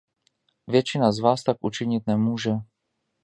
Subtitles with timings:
[0.67, 2.51] Většina z vás tak učinit nemůže.